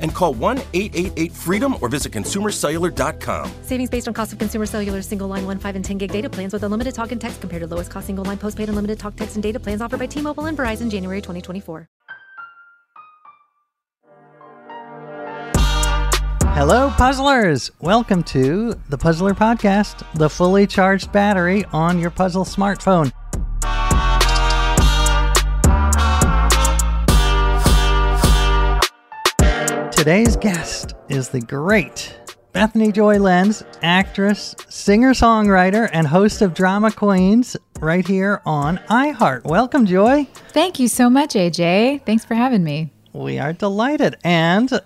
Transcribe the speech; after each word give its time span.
and 0.00 0.14
call 0.14 0.34
1 0.34 0.58
888 0.74 1.32
freedom 1.32 1.76
or 1.80 1.88
visit 1.88 2.12
consumercellular.com. 2.12 3.50
Savings 3.62 3.90
based 3.90 4.08
on 4.08 4.14
cost 4.14 4.32
of 4.32 4.38
consumer 4.38 4.66
cellular 4.66 5.02
single 5.02 5.28
line 5.28 5.46
1, 5.46 5.58
5, 5.58 5.76
and 5.76 5.84
10 5.84 5.98
gig 5.98 6.12
data 6.12 6.28
plans 6.28 6.52
with 6.52 6.62
unlimited 6.62 6.94
talk 6.94 7.12
and 7.12 7.20
text 7.20 7.40
compared 7.40 7.62
to 7.62 7.66
lowest 7.66 7.90
cost 7.90 8.06
single 8.06 8.24
line 8.24 8.38
postpaid 8.38 8.68
unlimited 8.68 8.98
talk, 8.98 9.16
text, 9.16 9.36
and 9.36 9.42
data 9.42 9.58
plans 9.58 9.80
offered 9.80 9.98
by 9.98 10.06
T 10.06 10.20
Mobile 10.20 10.46
and 10.46 10.58
Verizon 10.58 10.90
January 10.90 11.20
2024. 11.20 11.88
Hello, 16.58 16.90
puzzlers! 16.96 17.70
Welcome 17.80 18.24
to 18.24 18.74
the 18.88 18.98
Puzzler 18.98 19.32
Podcast, 19.32 20.04
the 20.14 20.28
fully 20.28 20.66
charged 20.66 21.12
battery 21.12 21.64
on 21.72 22.00
your 22.00 22.10
puzzle 22.10 22.44
smartphone. 22.44 23.12
Today's 30.08 30.36
guest 30.38 30.94
is 31.10 31.28
the 31.28 31.40
great 31.42 32.18
Bethany 32.52 32.90
Joy 32.92 33.18
Lenz, 33.18 33.62
actress, 33.82 34.56
singer 34.70 35.12
songwriter, 35.12 35.90
and 35.92 36.06
host 36.06 36.40
of 36.40 36.54
Drama 36.54 36.90
Queens 36.90 37.58
right 37.78 38.06
here 38.06 38.40
on 38.46 38.78
iHeart. 38.88 39.44
Welcome, 39.44 39.84
Joy. 39.84 40.24
Thank 40.52 40.78
you 40.80 40.88
so 40.88 41.10
much, 41.10 41.34
AJ. 41.34 42.06
Thanks 42.06 42.24
for 42.24 42.34
having 42.34 42.64
me. 42.64 42.90
We 43.12 43.38
are 43.38 43.52
delighted. 43.52 44.16
And 44.24 44.80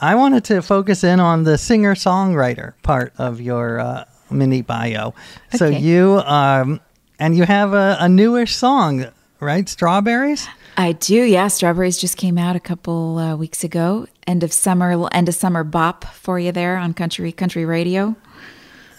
I 0.00 0.14
wanted 0.14 0.42
to 0.46 0.62
focus 0.62 1.04
in 1.04 1.20
on 1.20 1.42
the 1.44 1.58
singer 1.58 1.94
songwriter 1.94 2.72
part 2.82 3.12
of 3.18 3.42
your 3.42 3.78
uh, 3.78 4.04
mini 4.30 4.62
bio. 4.62 5.12
So 5.54 5.66
Okay. 5.66 5.80
you 5.80 6.22
um, 6.24 6.80
and 7.18 7.36
you 7.36 7.44
have 7.44 7.74
a, 7.74 7.98
a 8.00 8.08
newish 8.08 8.56
song, 8.56 9.04
right? 9.38 9.68
Strawberries. 9.68 10.48
I 10.76 10.92
do, 10.92 11.22
yeah. 11.22 11.48
Strawberries 11.48 11.98
just 11.98 12.16
came 12.16 12.36
out 12.36 12.54
a 12.54 12.60
couple 12.60 13.18
uh, 13.18 13.36
weeks 13.36 13.64
ago. 13.64 14.06
End 14.26 14.42
of 14.42 14.52
summer, 14.52 15.08
end 15.12 15.28
of 15.28 15.34
summer 15.34 15.64
bop 15.64 16.04
for 16.04 16.38
you 16.38 16.52
there 16.52 16.76
on 16.76 16.92
country 16.92 17.32
country 17.32 17.64
radio. 17.64 18.14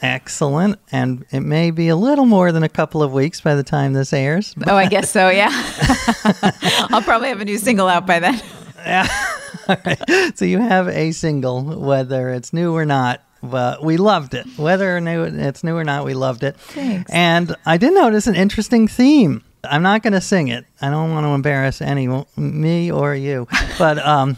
Excellent. 0.01 0.79
And 0.91 1.25
it 1.31 1.41
may 1.41 1.71
be 1.71 1.88
a 1.89 1.95
little 1.95 2.25
more 2.25 2.51
than 2.51 2.63
a 2.63 2.69
couple 2.69 3.01
of 3.01 3.13
weeks 3.13 3.41
by 3.41 3.55
the 3.55 3.63
time 3.63 3.93
this 3.93 4.13
airs. 4.13 4.55
Oh, 4.65 4.75
I 4.75 4.88
guess 4.88 5.11
so, 5.11 5.29
yeah. 5.29 5.49
I'll 6.91 7.01
probably 7.01 7.29
have 7.29 7.41
a 7.41 7.45
new 7.45 7.57
single 7.57 7.88
out 7.88 8.05
by 8.05 8.19
then. 8.19 8.41
Yeah. 8.85 9.07
So 10.35 10.45
you 10.45 10.59
have 10.59 10.88
a 10.88 11.11
single, 11.11 11.61
whether 11.61 12.29
it's 12.29 12.53
new 12.53 12.73
or 12.73 12.85
not. 12.85 13.21
But 13.44 13.83
we 13.83 13.97
loved 13.97 14.33
it. 14.33 14.45
Whether 14.55 15.01
new, 15.01 15.23
it's 15.23 15.61
new 15.61 15.75
or 15.75 15.83
not, 15.83 16.05
we 16.05 16.13
loved 16.13 16.44
it. 16.44 16.57
Thanks. 16.57 17.11
And 17.11 17.53
I 17.65 17.75
did 17.75 17.94
notice 17.94 18.27
an 18.27 18.35
interesting 18.35 18.88
theme. 18.88 19.44
I'm 19.63 19.81
not 19.81 20.03
going 20.03 20.13
to 20.13 20.22
sing 20.22 20.47
it. 20.47 20.66
I 20.81 20.90
don't 20.90 21.12
want 21.12 21.25
to 21.25 21.29
embarrass 21.29 21.81
anyone, 21.81 22.25
me 22.35 22.91
or 22.91 23.16
you. 23.16 23.47
But 23.78 24.00
um, 24.00 24.38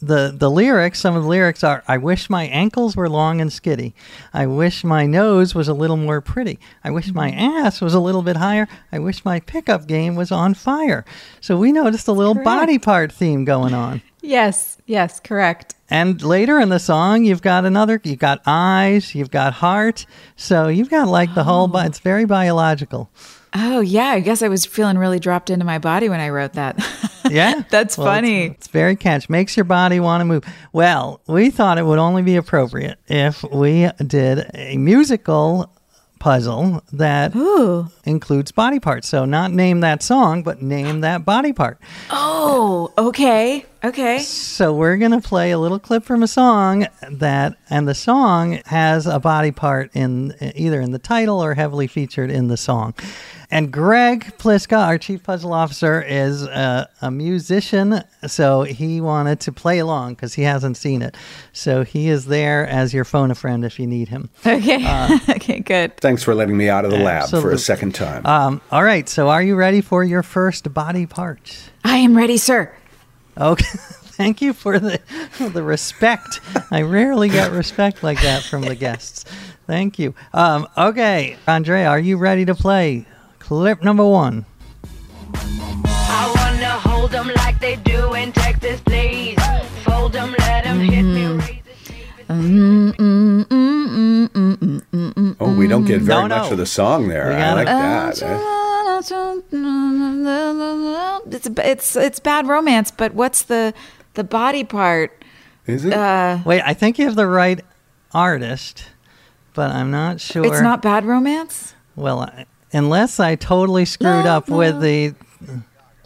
the 0.00 0.34
the 0.36 0.50
lyrics, 0.50 0.98
some 1.00 1.16
of 1.16 1.22
the 1.22 1.28
lyrics 1.28 1.62
are: 1.62 1.82
"I 1.86 1.96
wish 1.98 2.28
my 2.28 2.44
ankles 2.44 2.96
were 2.96 3.08
long 3.08 3.40
and 3.40 3.50
skitty. 3.50 3.92
I 4.34 4.46
wish 4.46 4.84
my 4.84 5.06
nose 5.06 5.54
was 5.54 5.68
a 5.68 5.74
little 5.74 5.96
more 5.96 6.20
pretty. 6.20 6.58
I 6.82 6.90
wish 6.90 7.12
my 7.12 7.30
ass 7.30 7.80
was 7.80 7.94
a 7.94 8.00
little 8.00 8.22
bit 8.22 8.36
higher. 8.36 8.68
I 8.90 8.98
wish 8.98 9.24
my 9.24 9.40
pickup 9.40 9.86
game 9.86 10.14
was 10.16 10.32
on 10.32 10.54
fire." 10.54 11.04
So 11.40 11.56
we 11.56 11.72
noticed 11.72 12.08
a 12.08 12.12
little 12.12 12.34
body 12.34 12.78
part 12.78 13.12
theme 13.12 13.44
going 13.44 13.74
on. 13.74 14.02
Yes, 14.20 14.78
yes, 14.86 15.18
correct. 15.18 15.74
And 15.90 16.22
later 16.22 16.58
in 16.58 16.68
the 16.68 16.78
song, 16.78 17.24
you've 17.24 17.42
got 17.42 17.64
another. 17.64 18.00
You've 18.02 18.18
got 18.18 18.40
eyes. 18.46 19.14
You've 19.14 19.30
got 19.30 19.54
heart. 19.54 20.06
So 20.36 20.68
you've 20.68 20.90
got 20.90 21.08
like 21.08 21.34
the 21.34 21.44
whole. 21.44 21.68
But 21.68 21.86
it's 21.86 21.98
very 21.98 22.24
biological. 22.24 23.10
Oh, 23.54 23.80
yeah. 23.80 24.06
I 24.08 24.20
guess 24.20 24.42
I 24.42 24.48
was 24.48 24.64
feeling 24.64 24.96
really 24.98 25.18
dropped 25.18 25.50
into 25.50 25.64
my 25.64 25.78
body 25.78 26.08
when 26.08 26.20
I 26.20 26.28
wrote 26.30 26.54
that. 26.54 26.76
Yeah, 27.30 27.62
That's 27.70 27.96
Well, 27.96 28.08
it's- 28.08 28.16
funny. 28.20 28.46
It's, 28.46 28.66
very 28.68 28.94
catch. 28.96 29.30
Makes 29.30 29.56
your 29.56 29.64
body 29.64 30.00
want 30.00 30.20
to 30.20 30.24
move. 30.26 30.44
Well, 30.72 31.20
we 31.26 31.48
thought 31.50 31.78
it 31.78 31.86
would 31.86 32.00
only 32.00 32.20
be 32.20 32.36
appropriate 32.36 32.98
if 33.06 33.42
we 33.44 33.88
did 34.04 34.50
a 34.54 34.76
musical 34.76 35.72
puzzle 36.18 36.82
that 36.92 37.34
Ooh. 37.34 37.88
includes 38.04 38.52
body 38.52 38.80
parts. 38.80 39.08
So 39.08 39.24
not 39.24 39.50
name 39.52 39.80
that 39.80 40.02
song, 40.02 40.42
but 40.42 40.60
name 40.62 41.00
that 41.02 41.24
body 41.24 41.52
part. 41.52 41.78
Oh, 42.10 42.92
okay. 42.98 43.64
Okay. 43.84 44.18
So 44.18 44.74
we're 44.74 44.96
gonna 44.98 45.20
play 45.20 45.52
a 45.52 45.58
little 45.58 45.78
clip 45.78 46.04
from 46.04 46.22
a 46.22 46.28
song 46.28 46.86
that, 47.10 47.56
and 47.70 47.88
the 47.88 47.94
song 47.94 48.60
has 48.66 49.06
a 49.06 49.18
body 49.18 49.52
part 49.52 49.90
in 49.94 50.34
either 50.54 50.80
in 50.80 50.90
the 50.92 50.98
title 51.00 51.42
or 51.42 51.54
heavily 51.54 51.86
featured 51.86 52.30
in 52.30 52.48
the 52.48 52.56
song. 52.56 52.94
And 53.52 53.70
Greg 53.70 54.32
Pliska, 54.38 54.78
our 54.78 54.96
chief 54.96 55.24
puzzle 55.24 55.52
officer, 55.52 56.00
is 56.00 56.42
a, 56.42 56.88
a 57.02 57.10
musician, 57.10 58.02
so 58.26 58.62
he 58.62 58.98
wanted 58.98 59.40
to 59.40 59.52
play 59.52 59.78
along 59.78 60.14
because 60.14 60.32
he 60.32 60.42
hasn't 60.42 60.78
seen 60.78 61.02
it. 61.02 61.14
So 61.52 61.84
he 61.84 62.08
is 62.08 62.24
there 62.24 62.66
as 62.66 62.94
your 62.94 63.04
phone 63.04 63.30
a 63.30 63.34
friend 63.34 63.62
if 63.62 63.78
you 63.78 63.86
need 63.86 64.08
him. 64.08 64.30
Okay. 64.46 65.18
okay, 65.28 65.60
good. 65.60 65.94
Thanks 65.98 66.22
for 66.22 66.34
letting 66.34 66.56
me 66.56 66.70
out 66.70 66.86
of 66.86 66.92
the 66.92 66.96
lab 66.96 67.28
for 67.28 67.50
a 67.50 67.58
second 67.58 67.94
time. 67.94 68.24
Um, 68.24 68.62
all 68.70 68.84
right, 68.84 69.06
so 69.06 69.28
are 69.28 69.42
you 69.42 69.54
ready 69.54 69.82
for 69.82 70.02
your 70.02 70.22
first 70.22 70.72
body 70.72 71.04
part? 71.04 71.70
I 71.84 71.98
am 71.98 72.16
ready, 72.16 72.38
sir. 72.38 72.74
Okay. 73.36 73.66
Thank 74.12 74.40
you 74.40 74.54
for 74.54 74.78
the 74.78 74.98
the 75.52 75.62
respect. 75.62 76.40
I 76.70 76.82
rarely 76.82 77.28
get 77.28 77.52
respect 77.52 78.02
like 78.02 78.22
that 78.22 78.44
from 78.44 78.62
the 78.62 78.74
guests. 78.74 79.24
Thank 79.66 79.98
you. 79.98 80.14
Um, 80.32 80.68
okay, 80.76 81.36
Andrea, 81.46 81.88
are 81.88 81.98
you 81.98 82.16
ready 82.16 82.44
to 82.46 82.54
play 82.54 83.06
clip 83.52 83.82
number 83.82 84.06
one? 84.06 84.46
I 85.34 86.32
wanna 86.36 86.70
hold 86.88 87.10
them 87.10 87.28
like 87.36 87.60
they 87.60 87.76
do 87.76 88.14
in 88.14 88.32
Texas, 88.32 88.80
please. 88.80 89.36
Fold 89.84 90.14
them, 90.14 90.34
let 90.38 90.64
them 90.64 90.80
hit 90.80 91.02
me. 91.02 91.26
raise 91.26 91.58
it, 91.58 91.66
oh, 95.38 95.54
we 95.58 95.68
don't 95.68 95.84
get 95.84 96.00
very 96.00 96.22
No, 96.28 96.30
much 96.38 96.50
of 96.50 96.56
the 96.56 96.64
song 96.64 97.08
there. 97.08 97.28
We 97.28 97.34
I 97.34 97.38
gotta- 97.40 97.56
like 97.56 97.66
that. 97.66 98.22
eh? 98.22 98.38
it's 101.30 101.46
it's 101.58 101.96
it's 101.96 102.20
bad 102.20 102.46
romance, 102.46 102.90
but 102.90 103.12
what's 103.12 103.42
the 103.42 103.74
the 104.14 104.24
body 104.24 104.64
part? 104.64 105.22
Is 105.66 105.84
it? 105.84 105.92
Uh, 105.92 106.38
Wait, 106.46 106.62
I 106.64 106.72
think 106.72 106.98
you 106.98 107.04
have 107.04 107.16
the 107.16 107.26
right 107.26 107.60
artist, 108.14 108.86
but 109.52 109.70
I'm 109.70 109.90
not 109.90 110.22
sure. 110.22 110.46
it's 110.46 110.62
not 110.62 110.80
bad 110.80 111.04
romance. 111.04 111.74
Well, 111.96 112.20
I- 112.22 112.46
unless 112.72 113.20
I 113.20 113.34
totally 113.36 113.84
screwed 113.84 114.24
La, 114.24 114.36
up 114.36 114.48
with 114.48 114.80
the. 114.80 115.14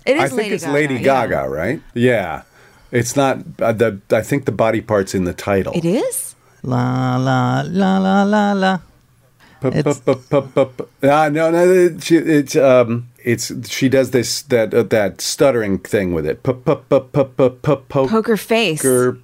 It 0.05 0.17
is 0.17 0.23
I 0.23 0.29
think 0.29 0.39
Lady 0.43 0.55
it's 0.55 0.65
Gaga, 0.65 0.75
Lady 0.75 0.95
yeah. 0.95 1.01
Gaga, 1.27 1.49
right? 1.49 1.81
Yeah. 1.95 2.43
It's 2.93 3.17
not 3.17 3.39
uh, 3.61 3.73
the. 3.73 4.01
I 4.11 4.23
think 4.23 4.45
the 4.45 4.53
body 4.53 4.81
part's 4.81 5.15
in 5.15 5.25
the 5.25 5.35
title. 5.35 5.73
It 5.75 5.85
is. 5.85 6.35
La 6.63 7.17
la 7.17 7.63
la 7.67 7.99
la 7.99 8.23
la 8.23 8.53
la. 8.53 8.79
Ah, 9.65 11.29
no, 11.33 11.51
no, 11.51 11.65
it- 11.73 12.11
it's 12.13 12.57
um, 12.57 13.09
it's 13.25 13.51
she 13.69 13.89
does 13.89 14.11
this 14.11 14.43
that 14.43 14.73
uh, 14.75 14.83
that 14.85 15.21
stuttering 15.21 15.79
thing 15.79 16.13
with 16.13 16.27
it. 16.27 16.43
Poker 16.43 18.37
face. 18.37 18.83
poker- 18.83 19.19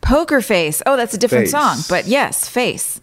Poker 0.00 0.40
face. 0.40 0.82
Oh, 0.86 0.96
that's 0.96 1.14
a 1.14 1.18
different 1.18 1.44
Face. 1.44 1.50
song, 1.52 1.78
but 1.88 2.06
yes, 2.06 2.48
face. 2.48 3.00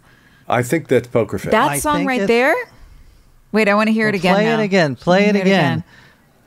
I 0.48 0.64
think 0.64 0.88
that's 0.88 1.08
poker 1.08 1.38
face. 1.38 1.52
That 1.52 1.80
song 1.80 2.06
right 2.06 2.28
there. 2.28 2.56
Wait, 3.54 3.70
I 3.70 3.76
want 3.76 3.88
to 3.88 3.94
hear 3.94 4.10
it 4.10 4.16
again. 4.16 4.36
Play 4.36 4.46
now. 4.46 4.60
it 4.60 4.64
again. 4.64 4.96
Play 4.98 5.24
it 5.24 5.28
wanna 5.28 5.38
hear 5.40 5.46
again. 5.46 5.84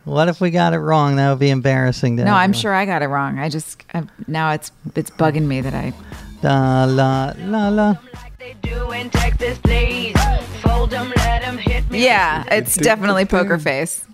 What 0.05 0.29
if 0.29 0.41
we 0.41 0.51
got 0.51 0.75
it 0.75 0.79
wrong? 0.79 1.17
That 1.17 1.31
would 1.31 1.39
be 1.39 1.51
embarrassing. 1.51 2.19
To 2.19 2.25
No, 2.25 2.33
I'm 2.35 2.53
sure 2.53 2.75
I 2.75 2.85
got 2.85 3.03
it 3.03 3.07
wrong. 3.07 3.39
I 3.39 3.49
just 3.49 3.83
I, 3.95 4.05
now 4.27 4.51
it's 4.53 4.71
it's 4.95 5.11
bugging 5.11 5.47
me 5.47 5.61
that 5.63 5.73
I. 5.73 5.93
La 6.43 6.85
la 6.85 7.33
la 7.39 7.69
la. 7.69 7.95
Like 8.13 8.39
they 8.39 8.55
do 8.61 8.93
in 8.93 9.09
Texas, 9.11 9.59
please. 9.59 10.15
Fold 10.63 10.93
'em, 10.93 11.13
let 11.17 11.43
'em 11.47 11.59
hit 11.59 11.89
me. 11.91 12.05
Yeah, 12.05 12.45
it's 12.53 12.77
definitely 12.77 13.25
poker 13.25 13.59
face. 13.59 14.05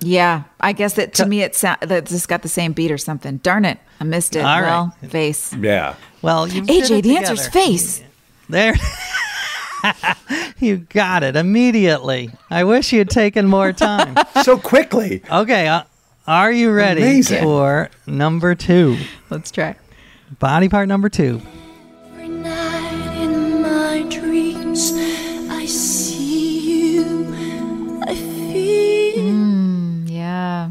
Yeah, 0.00 0.44
I 0.60 0.72
guess 0.72 0.94
that 0.94 1.14
to 1.14 1.26
me 1.26 1.42
it 1.42 1.54
sound 1.54 1.80
that 1.82 2.06
just 2.06 2.28
got 2.28 2.42
the 2.42 2.48
same 2.48 2.72
beat 2.72 2.90
or 2.90 2.98
something. 2.98 3.38
Darn 3.38 3.64
it, 3.64 3.78
I 4.00 4.04
missed 4.04 4.36
it. 4.36 4.44
All 4.44 4.60
well, 4.60 4.96
right. 5.02 5.10
face. 5.10 5.52
yeah. 5.54 5.94
Well, 6.22 6.46
you 6.48 6.62
AJ, 6.62 6.66
did 6.66 6.90
it 6.90 7.02
the 7.02 7.16
answer's 7.16 7.46
together. 7.46 7.66
face. 7.66 8.02
There. 8.48 8.74
you 10.58 10.78
got 10.78 11.22
it 11.22 11.36
immediately. 11.36 12.30
I 12.50 12.64
wish 12.64 12.92
you 12.92 12.98
had 12.98 13.10
taken 13.10 13.46
more 13.46 13.72
time. 13.72 14.16
So 14.42 14.56
quickly. 14.58 15.22
okay, 15.30 15.68
uh, 15.68 15.82
are 16.26 16.50
you 16.50 16.72
ready 16.72 17.02
Amazing. 17.02 17.42
for 17.42 17.90
number 18.06 18.54
two? 18.54 18.96
Let's 19.28 19.50
try. 19.50 19.76
Body 20.38 20.68
part 20.68 20.88
number 20.88 21.08
two. 21.08 21.42
Every 22.12 22.28
night 22.28 23.16
in 23.22 23.60
my 23.62 24.06
dreams, 24.08 24.92
I 25.50 25.66
see 25.66 26.94
you. 26.94 27.34
I 28.06 28.14
feel. 28.14 30.10
Yeah. 30.10 30.70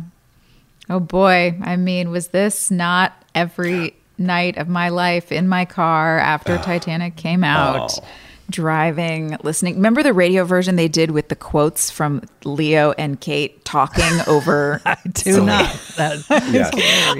Oh 0.89 0.99
boy. 0.99 1.57
I 1.61 1.75
mean, 1.75 2.09
was 2.09 2.29
this 2.29 2.71
not 2.71 3.13
every 3.35 3.95
night 4.17 4.57
of 4.57 4.67
my 4.67 4.89
life 4.89 5.31
in 5.31 5.47
my 5.47 5.65
car 5.65 6.17
after 6.17 6.57
Titanic 6.63 7.15
came 7.17 7.43
out? 7.43 7.99
Driving, 8.49 9.37
listening. 9.43 9.75
Remember 9.75 10.01
the 10.03 10.13
radio 10.13 10.43
version 10.43 10.75
they 10.75 10.87
did 10.87 11.11
with 11.11 11.29
the 11.29 11.35
quotes 11.35 11.91
from 11.91 12.23
Leo 12.43 12.91
and 12.93 13.19
Kate 13.19 13.63
talking 13.65 14.03
over? 14.27 14.81
I 14.85 14.97
do 15.13 15.45
not. 15.45 15.69
That, 15.97 16.23
Yeah. 16.51 16.71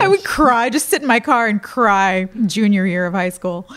I 0.04 0.08
would 0.08 0.24
cry, 0.24 0.70
just 0.70 0.90
sit 0.90 1.02
in 1.02 1.08
my 1.08 1.20
car 1.20 1.48
and 1.48 1.62
cry 1.62 2.28
junior 2.46 2.86
year 2.86 3.06
of 3.06 3.14
high 3.14 3.30
school. 3.30 3.68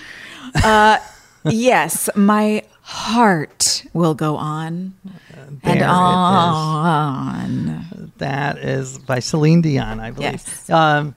Uh, 0.63 0.99
yes, 1.45 2.09
my 2.15 2.63
heart 2.83 3.85
will 3.93 4.15
go 4.15 4.37
on 4.37 4.95
There 5.05 5.45
and 5.65 5.77
it 5.77 5.77
is. 5.77 5.83
on. 5.89 7.85
That 8.19 8.59
is 8.59 8.99
by 8.99 9.19
Celine 9.19 9.61
Dion, 9.63 9.99
I 10.01 10.11
believe. 10.13 10.33
Yes. 10.33 10.71
Um, 10.71 11.15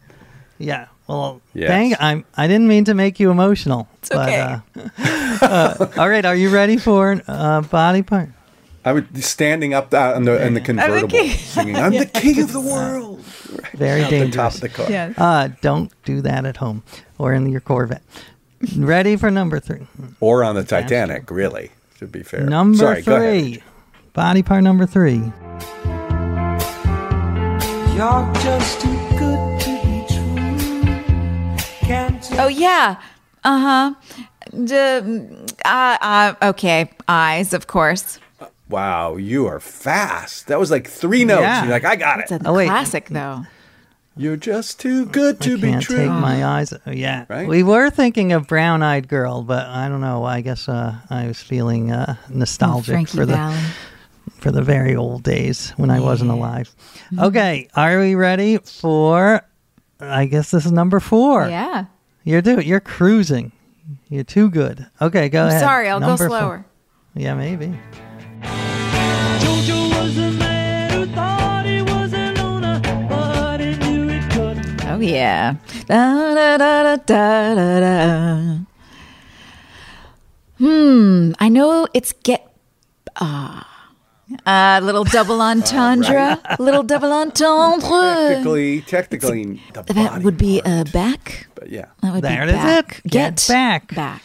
yeah. 0.58 0.88
Well, 1.08 1.42
Yes. 1.54 1.70
dang, 1.70 1.96
I'm. 2.00 2.26
I 2.36 2.48
didn't 2.48 2.68
mean 2.68 2.86
to 2.86 2.94
make 2.96 3.20
you 3.20 3.30
emotional. 3.32 3.88
It's 4.00 4.12
okay. 4.12 4.42
uh, 4.42 4.60
uh, 5.42 5.88
all 5.98 6.10
right, 6.10 6.26
are 6.26 6.36
you 6.36 6.50
ready 6.50 6.78
for 6.78 7.22
uh, 7.28 7.62
body 7.62 8.02
part? 8.02 8.30
I 8.84 8.92
would 8.94 9.24
standing 9.24 9.74
up 9.74 9.94
uh, 9.94 10.14
in 10.16 10.24
the 10.24 10.46
in 10.46 10.54
the 10.56 10.62
convertible, 10.62 11.08
king. 11.10 11.30
singing, 11.32 11.76
"I'm 11.76 11.92
the 11.94 12.06
king 12.06 12.42
of 12.42 12.52
the 12.54 12.62
world." 12.62 13.20
Very 13.74 14.02
Out 14.04 14.10
the 14.10 14.20
dangerous. 14.20 14.36
top 14.36 14.54
of 14.56 14.62
the 14.62 14.70
car. 14.70 14.90
Yes. 14.90 15.18
Uh, 15.18 15.50
don't 15.62 15.92
do 16.06 16.22
that 16.22 16.46
at 16.46 16.58
home 16.58 16.84
or 17.18 17.34
in 17.34 17.48
your 17.50 17.62
Corvette. 17.62 18.04
Ready 18.78 19.16
for 19.16 19.30
number 19.32 19.60
three. 19.60 19.86
Or 20.20 20.44
on 20.44 20.56
the 20.56 20.64
Titanic, 20.64 21.30
really. 21.32 21.72
To 22.00 22.08
be 22.08 22.24
fair. 22.24 22.42
Number 22.42 22.78
Sorry, 22.78 23.02
three. 23.02 23.64
Body 24.14 24.44
part 24.44 24.64
number 24.64 24.86
three. 24.86 25.32
You're 27.96 28.34
just 28.44 28.82
too 28.82 28.98
good 29.18 29.55
Oh 31.88 32.48
yeah. 32.48 33.00
Uh 33.44 33.60
huh. 33.60 33.94
The 34.52 35.54
uh, 35.64 35.98
uh, 36.02 36.34
okay. 36.50 36.90
Eyes, 37.08 37.54
of 37.54 37.68
course. 37.68 38.20
Wow, 38.70 39.18
you 39.18 39.46
are 39.46 39.60
fast. 39.60 40.48
That 40.48 40.60
was 40.60 40.72
like 40.72 40.88
three 40.88 41.24
notes. 41.26 41.42
Yeah. 41.42 41.64
You're 41.64 41.72
like, 41.72 41.86
I 41.86 41.96
got 41.96 42.20
It's 42.22 42.32
it. 42.32 42.42
a 42.42 42.48
Oh, 42.50 42.54
wait. 42.54 42.66
classic 42.68 43.10
though. 43.10 43.44
You're 44.18 44.38
just 44.38 44.80
too 44.80 45.06
good 45.06 45.40
to 45.42 45.54
I 45.54 45.56
be 45.58 45.62
can't 45.62 45.84
true. 45.84 45.98
take 45.98 46.08
my 46.10 46.44
eyes. 46.46 46.74
oh, 46.74 46.92
yeah, 46.92 47.26
Right? 47.30 47.48
we 47.48 47.62
were 47.64 47.90
thinking 47.92 48.32
of 48.32 48.48
Brown 48.48 48.82
Eyed 48.82 49.08
Girl, 49.10 49.44
but 49.44 49.68
I 49.68 49.88
don't 49.90 50.00
know. 50.02 50.24
I 50.24 50.40
guess 50.42 50.68
uh, 50.70 50.96
I 51.10 51.28
was 51.28 51.40
feeling 51.42 51.92
uh, 51.92 52.16
nostalgic 52.30 53.10
for 53.10 53.26
the 53.28 53.34
Valley. 53.36 53.60
for 54.40 54.52
the 54.52 54.62
very 54.64 54.96
old 54.96 55.22
days 55.24 55.72
when 55.72 55.90
I 55.92 56.00
wasn't 56.00 56.32
alive. 56.32 56.74
Okay, 57.20 57.68
are 57.76 58.00
we 58.00 58.16
ready 58.16 58.58
for? 58.58 59.42
I 60.00 60.26
guess 60.26 60.52
this 60.52 60.66
is 60.66 60.72
number 60.72 61.00
four. 61.00 61.48
Yeah. 61.48 61.86
You're 62.24 62.42
do 62.42 62.60
You're 62.60 62.80
cruising. 62.80 63.52
You're 64.10 64.24
too 64.24 64.50
good. 64.50 64.88
Okay, 65.02 65.30
go 65.30 65.44
I'm 65.44 65.50
ahead. 65.50 65.62
sorry. 65.62 65.90
I'll 65.90 66.00
Number 66.00 66.24
go 66.26 66.30
four. 66.30 66.40
slower. 66.40 66.66
Yeah, 67.14 67.36
maybe. 67.36 67.68
Jojo 69.40 69.90
was 70.02 70.18
a 70.18 70.32
man 70.32 70.92
who 70.92 71.06
thought 71.14 71.66
he 71.66 71.82
was 71.82 72.14
a 72.14 72.34
loner, 72.34 72.80
but 73.08 73.60
he 73.60 73.76
knew 73.78 74.08
he 74.08 74.20
couldn't. 74.30 74.86
Oh 74.86 75.00
yeah. 75.00 75.56
Da, 75.88 76.34
da, 76.34 76.58
da, 76.58 76.84
da, 76.84 76.96
da, 76.98 77.56
da, 77.56 77.80
da. 77.80 78.58
Hmm. 80.58 81.32
I 81.40 81.50
know 81.50 81.88
it's 81.94 82.14
get. 82.24 82.42
Ah. 83.18 83.72
A 84.46 84.80
little 84.82 85.04
double 85.04 85.40
entendre. 85.42 86.42
Little 86.60 86.82
double 86.84 87.12
entendre. 87.14 88.28
Technically, 88.30 88.82
technically, 88.82 89.62
the 89.74 89.84
That 89.84 90.12
body 90.12 90.24
would 90.26 90.38
be 90.38 90.62
part. 90.62 90.88
uh, 90.88 90.92
back. 90.92 91.48
But 91.56 91.70
yeah. 91.70 91.86
That 92.02 92.14
would 92.16 92.24
There 92.24 92.38
be 92.46 92.52
it 92.52 92.56
is 92.56 92.56
back. 92.56 93.02
it. 93.06 93.12
Get 93.12 93.46
back. 93.48 93.94
Back. 93.94 94.24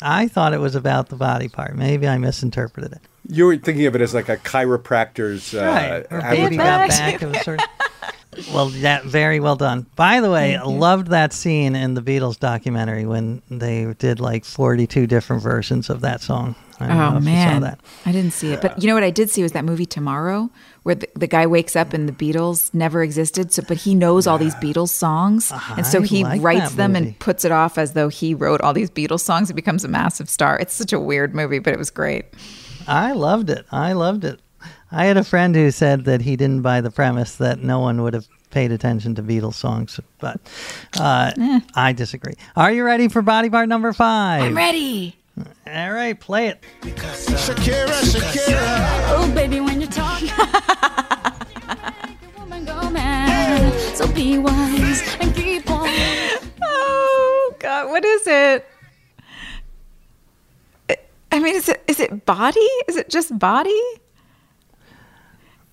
I 0.00 0.28
thought 0.28 0.54
it 0.54 0.60
was 0.60 0.74
about 0.74 1.08
the 1.10 1.16
body 1.16 1.48
part. 1.48 1.76
Maybe 1.76 2.08
I 2.08 2.16
misinterpreted 2.18 2.92
it. 2.92 3.00
You 3.28 3.44
were 3.46 3.56
thinking 3.58 3.84
of 3.86 3.94
it 3.94 4.00
as 4.00 4.14
like 4.14 4.30
a 4.30 4.38
chiropractor's 4.38 5.52
uh, 5.54 5.60
right. 5.62 6.06
Or 6.10 6.22
baby 6.30 6.56
got 6.56 6.88
back. 6.88 7.22
It 7.22 7.26
was 7.26 7.40
sort 7.42 7.60
of- 7.60 8.48
well, 8.54 8.68
that 8.68 9.04
very 9.04 9.40
well 9.40 9.56
done. 9.56 9.84
By 9.96 10.20
the 10.20 10.30
way, 10.30 10.56
I 10.56 10.62
loved 10.62 11.08
that 11.08 11.32
scene 11.34 11.74
in 11.76 11.92
the 11.94 12.00
Beatles 12.00 12.38
documentary 12.38 13.04
when 13.04 13.42
they 13.50 13.92
did 13.98 14.20
like 14.20 14.44
42 14.46 15.06
different 15.06 15.42
versions 15.42 15.90
of 15.90 16.00
that 16.00 16.22
song. 16.22 16.54
I 16.80 16.86
don't 16.86 16.96
know 16.96 17.04
Oh 17.04 17.08
if 17.08 17.14
you 17.14 17.20
saw 17.20 17.24
man, 17.24 17.60
that. 17.62 17.80
I 18.06 18.12
didn't 18.12 18.32
see 18.32 18.52
it. 18.52 18.60
But 18.60 18.80
you 18.80 18.88
know 18.88 18.94
what 18.94 19.02
I 19.04 19.10
did 19.10 19.30
see 19.30 19.42
was 19.42 19.52
that 19.52 19.64
movie 19.64 19.86
Tomorrow, 19.86 20.50
where 20.84 20.94
the, 20.94 21.08
the 21.14 21.26
guy 21.26 21.46
wakes 21.46 21.74
up 21.76 21.92
and 21.92 22.08
the 22.08 22.12
Beatles 22.12 22.72
never 22.72 23.02
existed. 23.02 23.52
So, 23.52 23.62
but 23.66 23.76
he 23.78 23.94
knows 23.94 24.26
all 24.26 24.38
these 24.38 24.54
Beatles 24.56 24.90
songs, 24.90 25.52
and 25.76 25.84
so 25.86 26.00
he 26.02 26.24
like 26.24 26.42
writes 26.42 26.74
them 26.74 26.92
movie. 26.92 27.06
and 27.08 27.18
puts 27.18 27.44
it 27.44 27.52
off 27.52 27.78
as 27.78 27.92
though 27.94 28.08
he 28.08 28.34
wrote 28.34 28.60
all 28.60 28.72
these 28.72 28.90
Beatles 28.90 29.20
songs. 29.20 29.50
It 29.50 29.54
becomes 29.54 29.84
a 29.84 29.88
massive 29.88 30.28
star. 30.30 30.58
It's 30.58 30.74
such 30.74 30.92
a 30.92 31.00
weird 31.00 31.34
movie, 31.34 31.58
but 31.58 31.72
it 31.72 31.78
was 31.78 31.90
great. 31.90 32.26
I 32.86 33.12
loved 33.12 33.50
it. 33.50 33.66
I 33.72 33.92
loved 33.92 34.24
it. 34.24 34.40
I 34.90 35.04
had 35.04 35.16
a 35.18 35.24
friend 35.24 35.54
who 35.54 35.70
said 35.70 36.06
that 36.06 36.22
he 36.22 36.36
didn't 36.36 36.62
buy 36.62 36.80
the 36.80 36.90
premise 36.90 37.34
that 37.36 37.60
no 37.62 37.80
one 37.80 38.02
would 38.02 38.14
have 38.14 38.26
paid 38.50 38.72
attention 38.72 39.14
to 39.16 39.22
Beatles 39.22 39.54
songs, 39.54 40.00
but 40.20 40.40
uh, 40.98 41.32
Eh. 41.38 41.60
I 41.74 41.92
disagree. 41.92 42.32
Are 42.56 42.72
you 42.72 42.82
ready 42.84 43.08
for 43.08 43.20
body 43.20 43.50
part 43.50 43.68
number 43.68 43.92
five? 43.92 44.44
I'm 44.44 44.56
ready. 44.56 45.17
All 45.70 45.92
right, 45.92 46.18
play 46.18 46.48
it. 46.48 46.62
Shakira, 46.82 47.88
Shakira. 47.88 48.58
Oh, 49.10 49.30
baby, 49.34 49.60
when 49.60 49.80
you 49.80 49.86
talk. 49.86 50.20
woman, 52.38 52.64
go 52.64 52.90
man. 52.90 53.72
So 53.94 54.06
be 54.12 54.38
wise 54.38 55.02
and 55.20 55.34
keep 55.34 55.68
on. 55.70 55.88
Oh 56.62 57.54
God, 57.58 57.88
what 57.90 58.04
is 58.04 58.26
it? 58.26 58.66
I 61.30 61.40
mean, 61.40 61.56
is 61.56 61.68
it 61.68 61.82
is 61.86 62.00
it 62.00 62.24
body? 62.24 62.66
Is 62.88 62.96
it 62.96 63.10
just 63.10 63.38
body? 63.38 63.78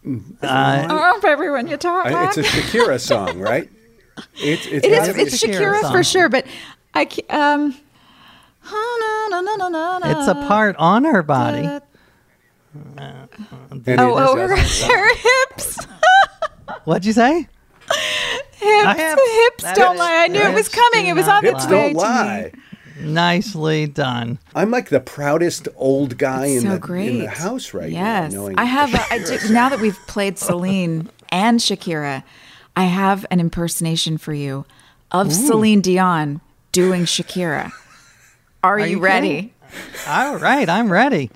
Uh, 0.05 0.87
Oh, 0.89 1.19
baby, 1.23 1.49
when 1.49 1.67
you 1.67 1.77
talk. 1.77 2.07
I- 2.07 2.25
It's 2.25 2.37
a 2.37 2.43
Shakira 2.43 2.99
song, 2.99 3.39
right? 3.51 3.69
It's, 4.41 4.65
it's 4.65 4.85
It 4.85 4.89
gotta 4.91 5.11
is. 5.11 5.15
be 5.15 5.21
It's 5.23 5.41
Shakira 5.41 5.55
Shakira, 5.55 5.81
song. 5.81 5.91
for 5.93 6.03
sure, 6.03 6.29
but 6.29 6.45
I 6.93 7.05
ca- 7.05 7.29
um. 7.29 7.75
It's 9.73 10.27
a 10.27 10.35
part 10.47 10.75
on 10.77 11.03
her 11.05 11.23
body. 11.23 11.67
And 11.67 11.79
oh, 12.99 13.77
it 13.85 13.99
Oh, 13.99 14.17
is 14.17 14.83
oh, 14.83 14.87
her, 14.89 15.15
hips. 15.15 15.77
What'd 16.85 17.05
you 17.05 17.13
say? 17.13 17.47
hips, 18.53 18.99
hips. 18.99 19.21
hips 19.63 19.77
don't 19.77 19.95
is- 19.95 19.99
lie. 19.99 20.23
I 20.23 20.27
knew 20.27 20.41
it 20.41 20.53
was 20.53 20.69
coming. 20.69 21.07
It 21.07 21.13
was 21.15 21.27
on 21.27 21.43
Hips 21.43 21.63
its 21.63 21.71
way 21.71 21.93
don't 21.93 21.93
to 21.93 21.97
lie. 21.99 22.51
me. 22.53 22.59
Nicely 23.11 23.87
done. 23.87 24.39
I'm 24.55 24.71
like 24.71 24.89
the 24.89 25.01
proudest 25.01 25.67
old 25.75 26.17
guy 26.17 26.45
in, 26.45 26.61
so 26.61 26.69
the, 26.71 26.79
great. 26.79 27.09
in 27.09 27.19
the 27.19 27.29
house 27.29 27.73
right 27.73 27.91
yes. 27.91 28.31
now. 28.31 28.39
knowing 28.41 28.57
I 28.57 28.63
have. 28.63 28.93
A, 28.93 29.13
I 29.13 29.19
do, 29.19 29.53
now 29.53 29.67
that 29.69 29.79
we've 29.81 29.99
played 30.07 30.39
Celine 30.39 31.09
and 31.29 31.59
Shakira, 31.59 32.23
I 32.75 32.85
have 32.85 33.25
an 33.31 33.39
impersonation 33.41 34.17
for 34.17 34.33
you 34.33 34.65
of 35.11 35.33
Celine 35.33 35.81
Dion 35.81 36.39
doing 36.71 37.03
Shakira. 37.03 37.71
Are, 38.63 38.79
you, 38.79 38.85
you 38.85 38.99
ready? 38.99 39.53
All 40.07 40.37
right, 40.37 40.67
I'm 40.69 40.91
ready. 40.91 41.31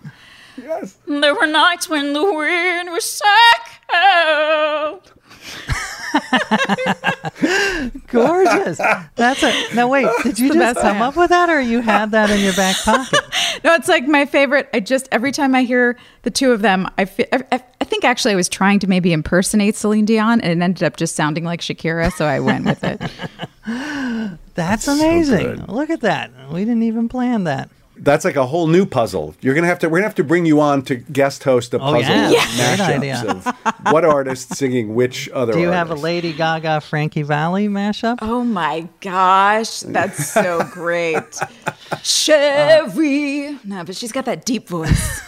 Yes. 0.58 0.98
There 1.08 1.34
were 1.34 1.48
nights 1.48 1.90
when 1.90 2.14
the 2.14 2.24
wind 2.24 2.90
was 2.92 3.06
psycho. 3.06 5.02
Gorgeous. 8.08 8.78
That's 9.16 9.44
a 9.44 9.76
no. 9.76 9.88
Wait, 9.88 10.08
did 10.24 10.38
you 10.40 10.54
just 10.54 10.80
come 10.80 11.02
up 11.02 11.16
with 11.16 11.30
that, 11.30 11.50
or 11.50 11.62
you 11.62 11.82
had 11.82 12.12
that 12.12 12.30
in 12.30 12.42
your 12.42 12.54
back 12.54 12.76
pocket? 12.78 13.20
No, 13.64 13.74
it's 13.74 13.90
like 13.90 14.08
my 14.08 14.26
favorite. 14.26 14.70
I 14.74 14.80
just 14.80 15.10
every 15.12 15.34
time 15.34 15.54
I 15.54 15.64
hear 15.64 15.98
the 16.22 16.32
two 16.32 16.52
of 16.54 16.62
them, 16.62 16.88
I 16.98 17.04
feel. 17.06 17.26
I, 17.34 17.62
I 17.82 17.84
think 17.84 18.06
actually 18.06 18.32
I 18.34 18.36
was 18.38 18.48
trying 18.48 18.80
to 18.80 18.88
maybe 18.88 19.12
impersonate 19.12 19.76
Celine 19.76 20.06
Dion, 20.06 20.40
and 20.40 20.62
it 20.62 20.64
ended 20.64 20.84
up 20.84 20.96
just 20.96 21.16
sounding 21.16 21.44
like 21.44 21.60
Shakira, 21.60 22.12
so 22.14 22.26
I 22.26 22.40
went 22.40 22.66
with 22.66 22.84
it. 22.86 23.02
That's 24.56 24.88
amazing. 24.88 25.56
good. 25.58 25.70
Look 25.70 25.90
at 25.90 26.02
that. 26.02 26.32
We 26.52 26.60
didn't 26.60 26.84
even 26.84 27.10
plan 27.10 27.44
that. 27.46 27.70
That's 28.02 28.24
like 28.26 28.36
a 28.38 28.46
whole 28.46 28.68
new 28.68 28.86
puzzle. 28.86 29.36
You're 29.42 29.54
gonna 29.56 29.68
have 29.68 29.80
to. 29.80 29.90
We're 29.90 29.98
gonna 30.00 30.08
have 30.08 30.16
to 30.16 30.24
bring 30.24 30.46
you 30.46 30.62
on 30.62 30.82
to 30.84 30.96
guest 30.96 31.44
host 31.44 31.74
a 31.74 31.78
Oh, 31.78 31.94
puzzle 31.94 32.02
yeah. 32.02 32.30
Yeah. 32.32 32.98
Great 33.00 33.12
mashups 33.12 33.46
of 33.46 33.94
what 33.94 34.06
artist 34.06 34.56
singing 34.56 34.96
which 34.96 35.30
other. 35.30 35.54
Do 35.54 35.60
you 35.60 35.68
have 35.70 35.92
a. 35.92 35.96
Lady 35.96 36.32
Gaga 36.34 36.82
Frankie 36.82 37.24
Valli 37.24 37.68
mashup? 37.68 38.20
Oh 38.22 38.44
my 38.44 38.88
gosh, 39.02 39.82
that's 39.82 40.28
so 40.28 40.64
great. 40.72 41.38
Sherry. 42.02 43.58
No, 43.64 43.84
but 43.84 43.96
she's 43.96 44.12
got 44.12 44.26
that 44.26 44.46
deep 44.46 44.68
voice. 44.68 45.22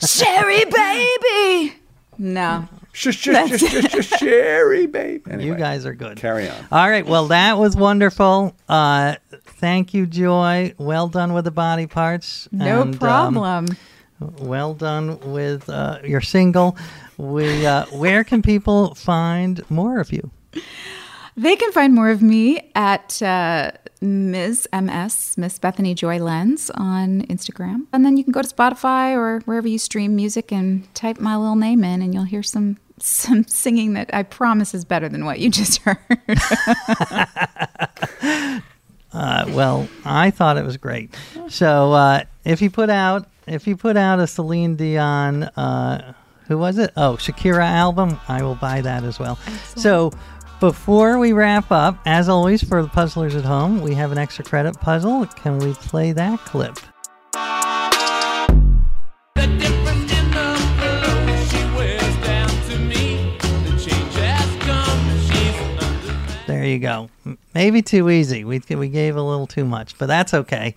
Sherry, 0.06 0.64
baby. 0.64 1.74
No. 2.18 2.68
Sh- 2.92 3.08
sh- 3.10 3.28
sh- 3.30 3.56
sh- 3.56 3.86
sh- 4.00 4.08
Sherry, 4.18 4.86
babe. 4.86 5.26
You 5.38 5.54
guys 5.54 5.86
are 5.86 5.94
good. 5.94 6.16
carry 6.18 6.48
on. 6.48 6.66
All 6.72 6.88
right. 6.90 7.06
Well, 7.06 7.28
that 7.28 7.56
was 7.58 7.76
wonderful. 7.76 8.54
Uh, 8.68 9.14
thank 9.46 9.94
you, 9.94 10.06
Joy. 10.06 10.74
Well 10.78 11.06
done 11.08 11.32
with 11.32 11.44
the 11.44 11.50
body 11.52 11.86
parts. 11.86 12.48
No 12.50 12.82
And, 12.82 12.94
um, 12.94 12.98
problem. 13.34 13.76
well 14.40 14.74
done 14.74 15.18
with 15.32 15.68
uh, 15.70 15.98
your 16.04 16.20
single. 16.20 16.76
We. 17.16 17.64
Uh, 17.64 17.86
where 17.86 18.24
can 18.24 18.42
people 18.42 18.94
find 18.94 19.62
more 19.70 20.00
of 20.00 20.12
you? 20.12 20.30
They 21.36 21.56
can 21.56 21.72
find 21.72 21.94
more 21.94 22.10
of 22.10 22.22
me 22.22 22.70
at 22.74 23.20
uh, 23.22 23.72
Ms. 24.00 24.68
MS, 24.72 25.36
Miss 25.38 25.58
Bethany 25.58 25.94
Joy 25.94 26.18
Lenz 26.18 26.70
on 26.70 27.22
Instagram. 27.22 27.86
And 27.92 28.04
then 28.04 28.16
you 28.16 28.24
can 28.24 28.32
go 28.32 28.42
to 28.42 28.48
Spotify 28.48 29.14
or 29.14 29.40
wherever 29.40 29.68
you 29.68 29.78
stream 29.78 30.16
music 30.16 30.52
and 30.52 30.92
type 30.94 31.20
my 31.20 31.36
little 31.36 31.56
name 31.56 31.84
in, 31.84 32.02
and 32.02 32.12
you'll 32.14 32.24
hear 32.24 32.42
some 32.42 32.78
some 32.98 33.44
singing 33.46 33.94
that 33.94 34.10
I 34.12 34.22
promise 34.24 34.74
is 34.74 34.84
better 34.84 35.08
than 35.08 35.24
what 35.24 35.38
you 35.38 35.50
just 35.50 35.78
heard. 35.78 35.98
Uh, 39.12 39.44
well, 39.48 39.88
I 40.04 40.30
thought 40.30 40.56
it 40.56 40.64
was 40.64 40.76
great. 40.76 41.12
So 41.48 41.92
uh, 41.92 42.22
if 42.44 42.62
you 42.62 42.70
put 42.70 42.90
out 42.90 43.28
if 43.48 43.66
you 43.66 43.76
put 43.76 43.96
out 43.96 44.20
a 44.20 44.26
Celine 44.28 44.76
Dion, 44.76 45.42
uh, 45.42 46.12
who 46.46 46.56
was 46.56 46.78
it? 46.78 46.92
Oh, 46.96 47.14
Shakira 47.14 47.64
album, 47.64 48.20
I 48.28 48.42
will 48.42 48.54
buy 48.54 48.80
that 48.82 49.02
as 49.02 49.18
well. 49.18 49.36
So 49.76 50.12
before 50.60 51.18
we 51.18 51.32
wrap 51.32 51.72
up, 51.72 51.98
as 52.04 52.28
always 52.28 52.62
for 52.62 52.82
the 52.82 52.88
puzzlers 52.88 53.34
at 53.34 53.44
home, 53.44 53.80
we 53.80 53.94
have 53.94 54.12
an 54.12 54.18
extra 54.18 54.44
credit 54.44 54.78
puzzle. 54.78 55.24
Can 55.26 55.58
we 55.58 55.72
play 55.72 56.12
that 56.12 56.38
clip? 56.40 56.78
The 59.34 59.46
difference 59.58 60.12
in 60.12 60.30
the 60.30 60.60
clothes 60.76 61.50
she 61.50 61.64
wears 61.74 62.16
down 62.18 62.48
to 62.68 62.78
me. 62.78 63.38
The 63.40 63.70
change 63.82 64.14
has 64.16 64.56
come. 64.62 65.00
She's 65.30 65.56
under. 65.82 66.46
There 66.46 66.66
you 66.66 66.78
go. 66.78 67.08
Maybe 67.54 67.80
too 67.80 68.10
easy. 68.10 68.44
We 68.44 68.60
we 68.68 68.88
gave 68.90 69.16
a 69.16 69.22
little 69.22 69.46
too 69.46 69.64
much, 69.64 69.96
but 69.96 70.06
that's 70.06 70.34
okay. 70.34 70.74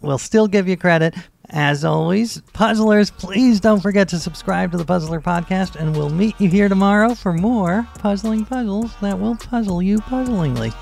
We'll 0.00 0.18
still 0.18 0.46
give 0.46 0.68
you 0.68 0.76
credit. 0.76 1.14
As 1.56 1.84
always, 1.84 2.40
puzzlers, 2.52 3.12
please 3.12 3.60
don't 3.60 3.78
forget 3.78 4.08
to 4.08 4.18
subscribe 4.18 4.72
to 4.72 4.76
the 4.76 4.84
Puzzler 4.84 5.20
Podcast, 5.20 5.76
and 5.76 5.96
we'll 5.96 6.10
meet 6.10 6.34
you 6.40 6.48
here 6.48 6.68
tomorrow 6.68 7.14
for 7.14 7.32
more 7.32 7.86
puzzling 8.00 8.44
puzzles 8.44 8.92
that 9.00 9.20
will 9.20 9.36
puzzle 9.36 9.80
you 9.80 9.98
puzzlingly. 10.00 10.72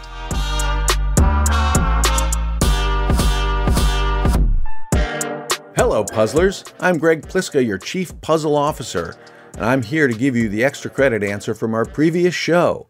Hello, 5.77 6.05
puzzlers. 6.05 6.65
I'm 6.81 6.97
Greg 6.97 7.29
Pliska, 7.29 7.63
your 7.63 7.77
Chief 7.77 8.19
Puzzle 8.23 8.57
Officer, 8.57 9.15
and 9.57 9.67
I'm 9.67 9.83
here 9.83 10.09
to 10.09 10.15
give 10.15 10.35
you 10.35 10.49
the 10.49 10.65
extra 10.65 10.91
credit 10.91 11.23
answer 11.23 11.55
from 11.55 11.75
our 11.75 11.85
previous 11.85 12.35
show. 12.35 12.87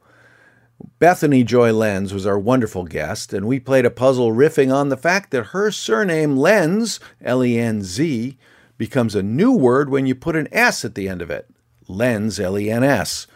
Bethany 0.98 1.44
Joy 1.44 1.72
Lenz 1.72 2.12
was 2.12 2.26
our 2.26 2.38
wonderful 2.38 2.84
guest, 2.84 3.32
and 3.32 3.46
we 3.46 3.60
played 3.60 3.84
a 3.84 3.90
puzzle 3.90 4.32
riffing 4.32 4.72
on 4.74 4.88
the 4.88 4.96
fact 4.96 5.30
that 5.30 5.46
her 5.46 5.70
surname 5.70 6.36
Lenz, 6.36 7.00
L 7.20 7.44
E 7.44 7.58
N 7.58 7.82
Z, 7.82 8.36
becomes 8.78 9.14
a 9.14 9.22
new 9.22 9.52
word 9.52 9.90
when 9.90 10.06
you 10.06 10.14
put 10.14 10.36
an 10.36 10.48
S 10.52 10.84
at 10.84 10.94
the 10.94 11.08
end 11.08 11.22
of 11.22 11.30
it. 11.30 11.48
Lens, 11.88 12.40
L 12.40 12.58
E 12.58 12.70
N 12.70 12.82
S. 12.82 13.26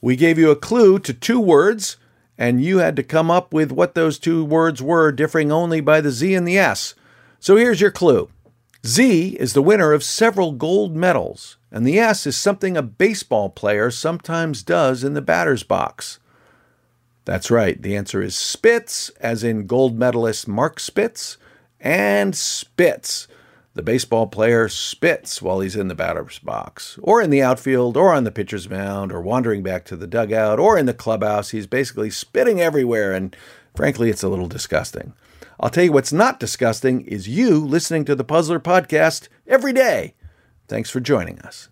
We 0.00 0.16
gave 0.16 0.38
you 0.38 0.50
a 0.50 0.56
clue 0.56 0.98
to 1.00 1.12
two 1.12 1.40
words, 1.40 1.96
and 2.38 2.62
you 2.62 2.78
had 2.78 2.96
to 2.96 3.02
come 3.02 3.30
up 3.30 3.52
with 3.52 3.70
what 3.70 3.94
those 3.94 4.18
two 4.18 4.44
words 4.44 4.82
were, 4.82 5.12
differing 5.12 5.52
only 5.52 5.80
by 5.80 6.00
the 6.00 6.10
Z 6.10 6.34
and 6.34 6.46
the 6.46 6.58
S. 6.58 6.94
So 7.38 7.56
here's 7.56 7.80
your 7.80 7.90
clue 7.90 8.30
Z 8.84 9.36
is 9.38 9.52
the 9.52 9.62
winner 9.62 9.92
of 9.92 10.02
several 10.02 10.52
gold 10.52 10.96
medals, 10.96 11.56
and 11.70 11.86
the 11.86 11.98
S 11.98 12.26
is 12.26 12.36
something 12.36 12.76
a 12.76 12.82
baseball 12.82 13.48
player 13.48 13.90
sometimes 13.90 14.62
does 14.62 15.04
in 15.04 15.14
the 15.14 15.22
batter's 15.22 15.62
box. 15.62 16.18
That's 17.24 17.50
right, 17.50 17.80
the 17.80 17.96
answer 17.96 18.20
is 18.20 18.34
Spitz, 18.34 19.10
as 19.20 19.44
in 19.44 19.66
gold 19.66 19.96
medalist 19.96 20.48
Mark 20.48 20.80
Spitz, 20.80 21.36
and 21.80 22.34
Spitz. 22.34 23.28
The 23.74 23.82
baseball 23.82 24.26
player 24.26 24.68
spits 24.68 25.40
while 25.40 25.60
he's 25.60 25.76
in 25.76 25.88
the 25.88 25.94
batter's 25.94 26.38
box, 26.38 26.98
or 27.02 27.22
in 27.22 27.30
the 27.30 27.40
outfield, 27.40 27.96
or 27.96 28.12
on 28.12 28.24
the 28.24 28.30
pitcher's 28.30 28.68
mound, 28.68 29.12
or 29.12 29.22
wandering 29.22 29.62
back 29.62 29.84
to 29.86 29.96
the 29.96 30.06
dugout, 30.06 30.58
or 30.58 30.76
in 30.76 30.84
the 30.86 30.92
clubhouse. 30.92 31.50
He's 31.50 31.66
basically 31.66 32.10
spitting 32.10 32.60
everywhere, 32.60 33.14
and 33.14 33.34
frankly, 33.74 34.10
it's 34.10 34.22
a 34.22 34.28
little 34.28 34.48
disgusting. 34.48 35.14
I'll 35.58 35.70
tell 35.70 35.84
you 35.84 35.92
what's 35.92 36.12
not 36.12 36.40
disgusting 36.40 37.02
is 37.02 37.28
you 37.28 37.64
listening 37.64 38.04
to 38.06 38.14
the 38.14 38.24
Puzzler 38.24 38.60
podcast 38.60 39.28
every 39.46 39.72
day. 39.72 40.14
Thanks 40.68 40.90
for 40.90 41.00
joining 41.00 41.38
us. 41.40 41.71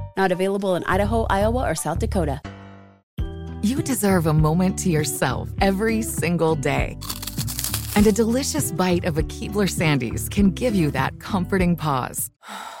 Not 0.17 0.31
available 0.31 0.75
in 0.75 0.83
Idaho, 0.85 1.27
Iowa, 1.29 1.69
or 1.69 1.75
South 1.75 1.99
Dakota. 1.99 2.41
You 3.61 3.81
deserve 3.83 4.25
a 4.25 4.33
moment 4.33 4.79
to 4.79 4.89
yourself 4.89 5.49
every 5.61 6.01
single 6.01 6.55
day. 6.55 6.97
And 7.95 8.07
a 8.07 8.11
delicious 8.11 8.71
bite 8.71 9.05
of 9.05 9.17
a 9.17 9.23
Keebler 9.23 9.69
Sandies 9.69 10.29
can 10.29 10.51
give 10.51 10.73
you 10.73 10.91
that 10.91 11.19
comforting 11.19 11.75
pause. 11.75 12.31